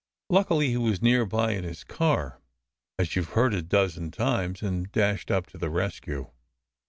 Luckily 0.31 0.69
he 0.69 0.77
was 0.77 0.99
near 1.03 1.27
by 1.27 1.51
in 1.51 1.63
his 1.63 1.83
car, 1.83 2.41
as 2.97 3.15
you 3.15 3.21
ve 3.21 3.33
heard 3.33 3.53
a 3.53 3.61
dozen 3.61 4.09
times, 4.09 4.63
and 4.63 4.91
dashed 4.91 5.29
up 5.29 5.45
to 5.49 5.59
the 5.59 5.69
rescue." 5.69 6.31